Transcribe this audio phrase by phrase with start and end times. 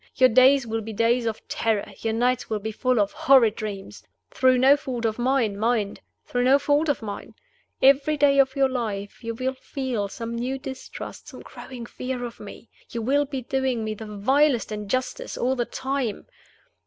[0.15, 4.01] Your days will be days of terror; your nights will be full of horrid dreams
[4.31, 6.01] through no fault of mine, mind!
[6.25, 7.35] through no fault of mine!
[7.83, 12.39] Every day of your life you will feel some new distrust, some growing fear of
[12.39, 16.25] me, and you will be doing me the vilest injustice all the time.